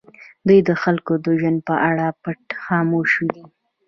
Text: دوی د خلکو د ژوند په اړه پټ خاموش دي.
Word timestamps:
دوی 0.47 0.59
د 0.69 0.71
خلکو 0.81 1.13
د 1.25 1.27
ژوند 1.39 1.59
په 1.69 1.75
اړه 1.89 2.07
پټ 2.23 2.41
خاموش 2.63 3.11
دي. 3.33 3.43